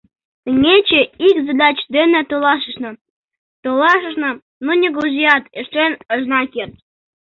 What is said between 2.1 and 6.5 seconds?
толашышна, толашышна... ну нигузеат ыштен ыжна